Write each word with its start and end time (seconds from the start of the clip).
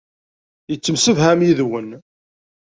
Yettemsefham 0.69 1.39
yid-wen. 1.45 1.89